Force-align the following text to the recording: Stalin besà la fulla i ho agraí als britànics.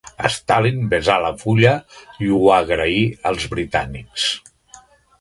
Stalin 0.35 0.79
besà 0.93 1.17
la 1.25 1.29
fulla 1.43 1.75
i 2.29 2.33
ho 2.39 2.41
agraí 2.57 3.07
als 3.33 3.49
britànics. 3.55 4.29